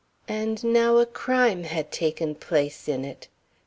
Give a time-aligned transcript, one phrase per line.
[0.27, 3.27] And now a crime had taken place in it!